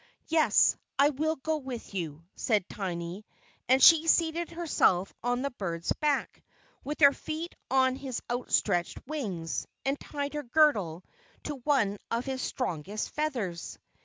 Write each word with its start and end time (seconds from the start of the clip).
"Yes, 0.29 0.75
I 0.97 1.11
will 1.11 1.35
go 1.35 1.57
with 1.57 1.93
you," 1.93 2.23
said 2.35 2.67
Tiny. 2.67 3.23
And 3.69 3.83
she 3.83 4.07
seated 4.07 4.49
herself 4.49 5.13
on 5.21 5.43
the 5.43 5.51
bird's 5.51 5.93
back, 5.93 6.41
with 6.83 7.01
her 7.01 7.13
feet 7.13 7.53
on 7.69 7.95
his 7.95 8.19
outstretched 8.31 8.97
wings, 9.05 9.67
and 9.85 9.99
tied 9.99 10.33
her 10.33 10.41
girdle 10.41 11.03
to 11.43 11.57
one 11.57 11.99
of 12.09 12.25
his 12.25 12.41
strongest 12.41 13.11
feathers. 13.11 13.77